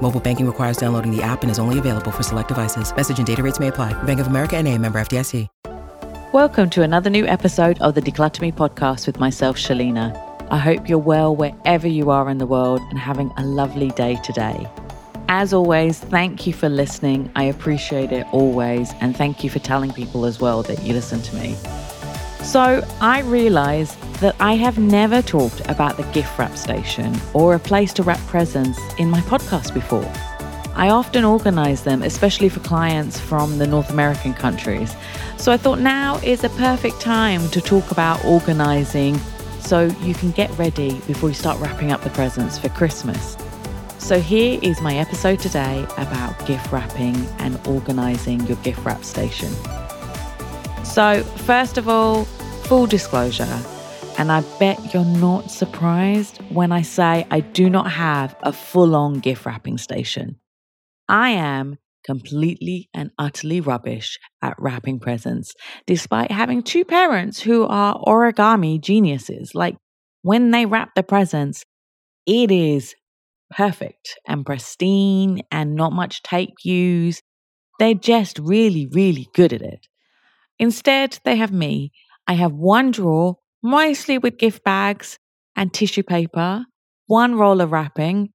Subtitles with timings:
[0.00, 2.94] Mobile banking requires downloading the app and is only available for select devices.
[2.94, 4.00] Message and data rates may apply.
[4.04, 5.48] Bank of America and a member FDIC.
[6.32, 10.14] Welcome to another new episode of the Decluttr Me podcast with myself, Shelina.
[10.50, 14.16] I hope you're well wherever you are in the world and having a lovely day
[14.22, 14.70] today.
[15.28, 17.30] As always, thank you for listening.
[17.34, 18.92] I appreciate it always.
[19.00, 21.54] And thank you for telling people as well that you listen to me.
[22.42, 27.58] So, I realized that I have never talked about the gift wrap station or a
[27.58, 30.10] place to wrap presents in my podcast before.
[30.74, 34.94] I often organize them, especially for clients from the North American countries.
[35.36, 39.18] So I thought now is a perfect time to talk about organizing
[39.60, 43.36] so you can get ready before you start wrapping up the presents for Christmas.
[43.98, 49.52] So here is my episode today about gift wrapping and organizing your gift wrap station.
[50.84, 52.24] So, first of all,
[52.64, 53.44] full disclosure,
[54.18, 58.96] and I bet you're not surprised when I say I do not have a full
[58.96, 60.40] on gift wrapping station.
[61.08, 65.54] I am completely and utterly rubbish at wrapping presents,
[65.86, 69.52] despite having two parents who are origami geniuses.
[69.54, 69.76] Like
[70.22, 71.62] when they wrap the presents,
[72.26, 72.96] it is
[73.56, 77.22] perfect and pristine and not much tape used.
[77.78, 79.86] They're just really, really good at it.
[80.58, 81.92] Instead, they have me.
[82.26, 85.18] I have one drawer, mostly with gift bags
[85.56, 86.64] and tissue paper,
[87.06, 88.30] one roll of wrapping,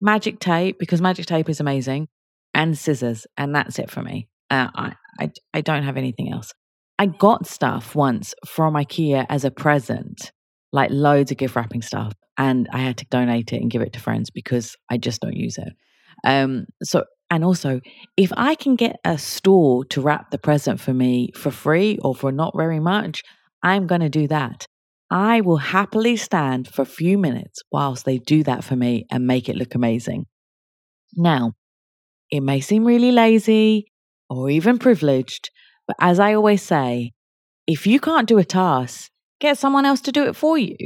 [0.00, 2.08] magic tape, because magic tape is amazing,
[2.54, 3.26] and scissors.
[3.36, 4.28] And that's it for me.
[4.50, 6.52] Uh, I, I, I don't have anything else.
[6.98, 10.32] I got stuff once from IKEA as a present,
[10.72, 13.92] like loads of gift wrapping stuff, and I had to donate it and give it
[13.94, 15.72] to friends because I just don't use it.
[16.24, 17.80] Um, so, and also,
[18.16, 22.14] if I can get a store to wrap the present for me for free or
[22.14, 23.22] for not very much,
[23.62, 24.66] I'm going to do that.
[25.10, 29.26] I will happily stand for a few minutes whilst they do that for me and
[29.26, 30.26] make it look amazing.
[31.16, 31.52] Now,
[32.30, 33.86] it may seem really lazy
[34.28, 35.50] or even privileged,
[35.86, 37.12] but as I always say,
[37.66, 39.10] if you can't do a task,
[39.40, 40.76] get someone else to do it for you.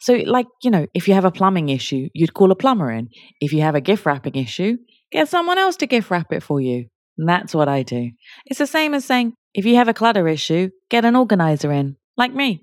[0.00, 3.08] So, like, you know, if you have a plumbing issue, you'd call a plumber in.
[3.40, 4.78] If you have a gift wrapping issue,
[5.12, 6.86] get someone else to gift wrap it for you.
[7.18, 8.10] And that's what I do.
[8.46, 11.96] It's the same as saying, if you have a clutter issue, get an organizer in,
[12.20, 12.62] like me.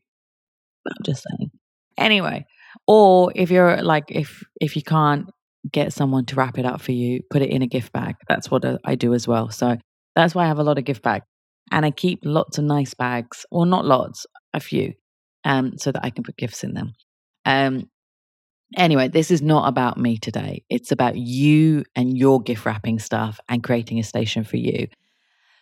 [0.88, 1.51] I'm just saying.
[1.97, 2.45] Anyway,
[2.88, 5.29] or if you're like, if if you can't
[5.69, 8.16] get someone to wrap it up for you, put it in a gift bag.
[8.29, 9.50] That's what I do as well.
[9.50, 9.78] So
[10.16, 11.25] that's why I have a lot of gift bags.
[11.72, 14.94] And I keep lots of nice bags, or well, not lots, a few,
[15.44, 16.94] um, so that I can put gifts in them.
[17.44, 17.89] Um,
[18.78, 20.63] anyway, this is not about me today.
[20.69, 24.88] It's about you and your gift wrapping stuff and creating a station for you.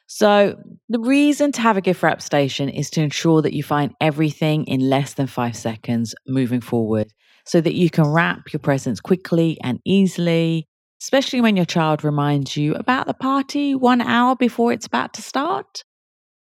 [0.07, 0.55] So,
[0.87, 4.65] the reason to have a gift wrap station is to ensure that you find everything
[4.65, 7.11] in less than five seconds moving forward
[7.45, 10.67] so that you can wrap your presents quickly and easily,
[11.01, 15.21] especially when your child reminds you about the party one hour before it's about to
[15.21, 15.83] start.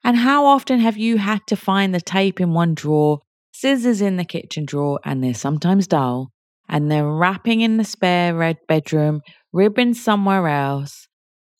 [0.05, 3.21] And how often have you had to find the tape in one drawer,
[3.53, 6.31] scissors in the kitchen drawer, and they're sometimes dull,
[6.69, 9.21] and they're wrapping in the spare red bedroom,
[9.53, 11.08] ribbon somewhere else?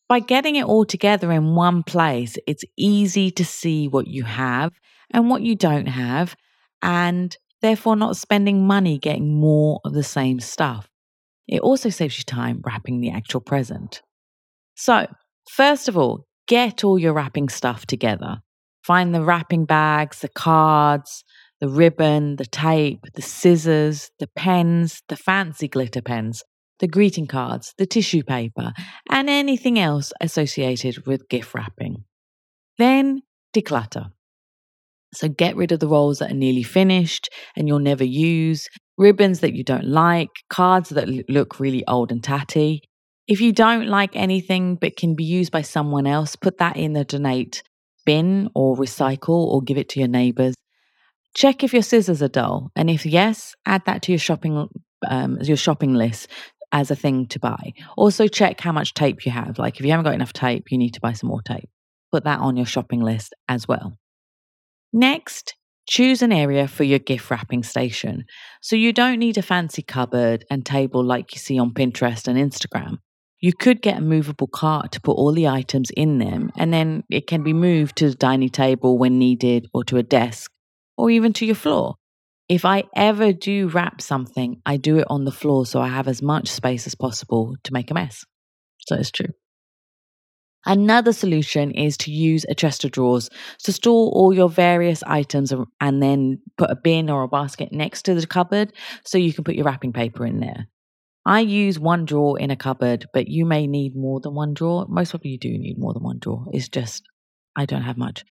[0.09, 4.73] By getting it all together in one place, it's easy to see what you have
[5.13, 6.35] and what you don't have,
[6.81, 10.89] and therefore not spending money getting more of the same stuff.
[11.47, 14.01] It also saves you time wrapping the actual present.
[14.75, 15.05] So,
[15.51, 18.37] first of all, get all your wrapping stuff together.
[18.83, 21.23] Find the wrapping bags, the cards,
[21.61, 26.43] the ribbon, the tape, the scissors, the pens, the fancy glitter pens,
[26.79, 28.73] the greeting cards, the tissue paper,
[29.09, 32.03] and anything else associated with gift wrapping.
[32.77, 33.21] Then
[33.55, 34.11] declutter.
[35.13, 38.67] So get rid of the rolls that are nearly finished and you'll never use,
[38.97, 42.81] ribbons that you don't like, cards that look really old and tatty.
[43.27, 46.93] If you don't like anything but can be used by someone else, put that in
[46.93, 47.63] the donate
[48.05, 50.55] bin or recycle or give it to your neighbors.
[51.35, 54.67] Check if your scissors are dull, and if yes, add that to your shopping
[55.07, 56.27] um, your shopping list
[56.71, 57.73] as a thing to buy.
[57.97, 59.59] Also, check how much tape you have.
[59.59, 61.69] Like if you haven't got enough tape, you need to buy some more tape.
[62.11, 63.97] Put that on your shopping list as well.
[64.91, 65.55] Next,
[65.87, 68.25] choose an area for your gift wrapping station.
[68.61, 72.37] So you don't need a fancy cupboard and table like you see on Pinterest and
[72.37, 72.97] Instagram.
[73.41, 77.03] You could get a movable cart to put all the items in them, and then
[77.09, 80.51] it can be moved to the dining table when needed, or to a desk,
[80.97, 81.95] or even to your floor.
[82.49, 86.07] If I ever do wrap something, I do it on the floor so I have
[86.07, 88.25] as much space as possible to make a mess.
[88.87, 89.33] So it's true.
[90.65, 93.29] Another solution is to use a chest of drawers
[93.63, 98.03] to store all your various items and then put a bin or a basket next
[98.03, 98.73] to the cupboard
[99.05, 100.67] so you can put your wrapping paper in there.
[101.25, 104.85] I use one drawer in a cupboard, but you may need more than one drawer.
[104.89, 106.45] Most probably you do need more than one drawer.
[106.51, 107.03] It's just,
[107.55, 108.25] I don't have much.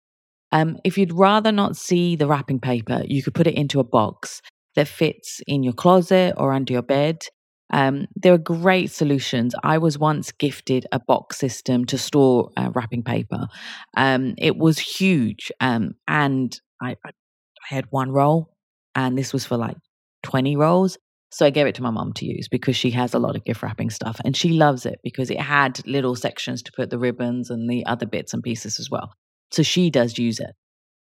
[0.51, 3.83] Um, if you'd rather not see the wrapping paper, you could put it into a
[3.83, 4.41] box
[4.75, 7.23] that fits in your closet or under your bed.
[7.73, 9.53] Um, there are great solutions.
[9.63, 13.47] I was once gifted a box system to store uh, wrapping paper.
[13.97, 17.11] Um, it was huge, um, and I, I
[17.67, 18.53] had one roll,
[18.95, 19.75] and this was for like
[20.23, 20.97] 20 rolls.
[21.29, 23.43] So I gave it to my mom to use because she has a lot of
[23.43, 26.97] gift wrapping stuff and she loves it because it had little sections to put the
[26.97, 29.11] ribbons and the other bits and pieces as well.
[29.51, 30.55] So she does use it.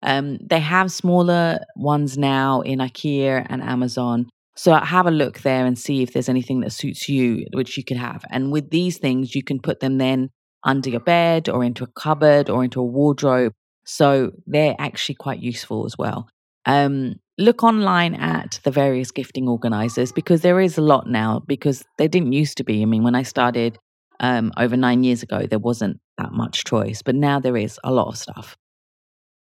[0.02, 4.28] Um, they have smaller ones now in IKEA and Amazon.
[4.56, 7.84] So have a look there and see if there's anything that suits you, which you
[7.84, 8.24] could have.
[8.30, 10.30] And with these things, you can put them then
[10.64, 13.52] under your bed or into a cupboard or into a wardrobe.
[13.84, 16.28] So they're actually quite useful as well.
[16.66, 21.84] Um, look online at the various gifting organizers because there is a lot now because
[21.98, 22.82] there didn't used to be.
[22.82, 23.78] I mean, when I started
[24.20, 27.92] um, over nine years ago, there wasn't that much choice, but now there is a
[27.92, 28.56] lot of stuff.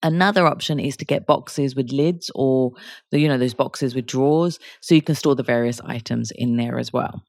[0.03, 2.73] Another option is to get boxes with lids or
[3.11, 6.57] the, you know, those boxes with drawers so you can store the various items in
[6.57, 7.23] there as well.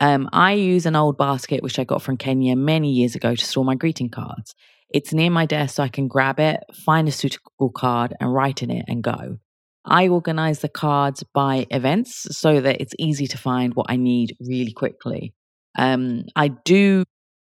[0.00, 3.44] Um, I use an old basket which I got from Kenya many years ago to
[3.44, 4.54] store my greeting cards.
[4.88, 8.62] It's near my desk so I can grab it, find a suitable card, and write
[8.62, 9.38] in it and go.
[9.84, 14.36] I organize the cards by events so that it's easy to find what I need
[14.40, 15.34] really quickly.
[15.78, 17.04] Um, I do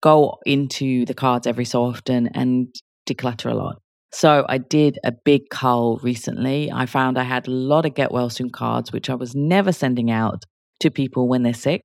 [0.02, 2.74] go into the cards every so often and
[3.08, 3.80] declutter a lot.
[4.12, 6.70] So I did a big cull recently.
[6.72, 9.72] I found I had a lot of get well soon cards, which I was never
[9.72, 10.44] sending out
[10.80, 11.82] to people when they're sick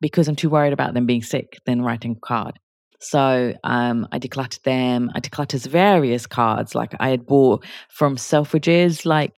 [0.00, 2.58] because I'm too worried about them being sick than writing a card.
[3.00, 5.10] So um, I decluttered them.
[5.14, 9.04] I decluttered various cards like I had bought from Selfridges.
[9.04, 9.32] Like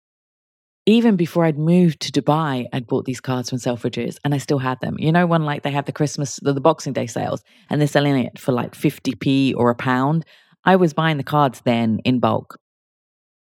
[0.85, 4.59] even before I'd moved to Dubai, I'd bought these cards from Selfridges and I still
[4.59, 4.95] had them.
[4.99, 7.87] You know, when like they have the Christmas, the, the Boxing Day sales and they're
[7.87, 10.25] selling it for like 50p or a pound.
[10.63, 12.59] I was buying the cards then in bulk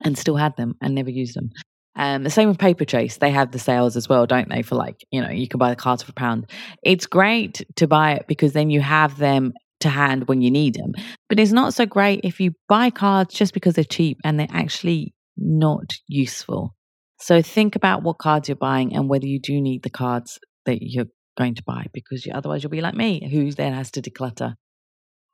[0.02, 1.50] and still had them and never used them.
[1.96, 3.18] Um, the same with Paperchase.
[3.18, 4.62] They have the sales as well, don't they?
[4.62, 6.50] For like, you know, you can buy the cards for a pound.
[6.82, 10.74] It's great to buy it because then you have them to hand when you need
[10.74, 10.92] them.
[11.28, 14.46] But it's not so great if you buy cards just because they're cheap and they're
[14.50, 16.74] actually not useful.
[17.20, 20.78] So think about what cards you're buying and whether you do need the cards that
[20.80, 21.06] you're
[21.36, 24.54] going to buy because you, otherwise you'll be like me, who then has to declutter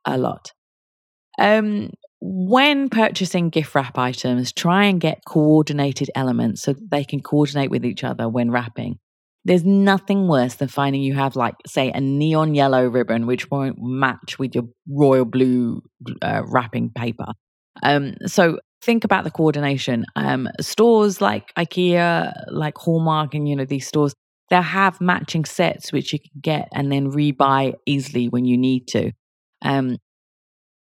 [0.05, 0.51] a lot.
[1.39, 7.69] Um, when purchasing gift wrap items, try and get coordinated elements so they can coordinate
[7.69, 8.99] with each other when wrapping.
[9.45, 13.77] There's nothing worse than finding you have, like, say, a neon yellow ribbon which won't
[13.79, 15.83] match with your royal blue
[16.21, 17.27] uh, wrapping paper.
[17.81, 20.05] Um, so think about the coordination.
[20.15, 24.13] Um, stores like IKEA, like Hallmark, and you know these stores,
[24.49, 28.87] they'll have matching sets which you can get and then rebuy easily when you need
[28.89, 29.11] to.
[29.61, 29.97] Um,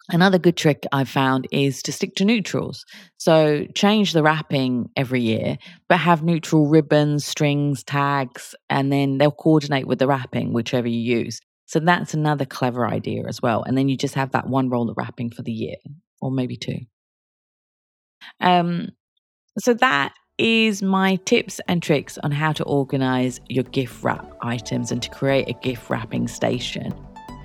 [0.10, 2.86] Another good trick I've found is to stick to neutrals.
[3.18, 5.58] So change the wrapping every year,
[5.90, 11.00] but have neutral ribbons, strings, tags, and then they'll coordinate with the wrapping, whichever you
[11.00, 11.40] use.
[11.66, 13.64] So that's another clever idea as well.
[13.64, 15.78] And then you just have that one roll of wrapping for the year,
[16.22, 16.82] or maybe two.
[18.39, 18.89] Um,
[19.60, 24.91] so that is my tips and tricks on how to organize your gift wrap items
[24.91, 26.93] and to create a gift wrapping station.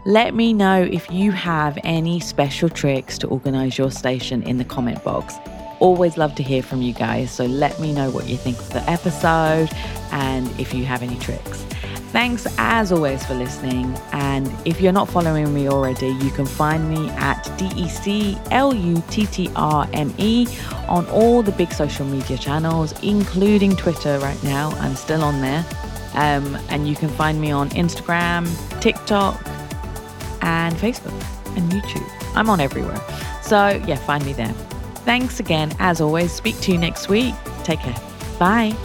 [0.06, 4.64] Let me know if you have any special tricks to organize your station in the
[4.64, 5.36] comment box.
[5.78, 8.70] Always love to hear from you guys, so let me know what you think of
[8.70, 9.68] the episode
[10.10, 11.64] and if you have any tricks.
[12.12, 13.96] Thanks as always for listening.
[14.12, 17.88] And if you're not following me already, you can find me at DECLUTTRME
[20.88, 24.70] on all the big social media channels, including Twitter right now.
[24.80, 25.64] I'm still on there.
[26.14, 28.48] Um, and you can find me on Instagram,
[28.80, 29.40] TikTok,
[30.42, 31.14] and Facebook
[31.56, 32.08] and YouTube.
[32.34, 33.00] I'm on everywhere.
[33.40, 34.52] So, yeah, find me there.
[35.04, 35.72] Thanks again.
[35.78, 37.34] As always, speak to you next week.
[37.62, 37.96] Take care.
[38.40, 38.76] Bye.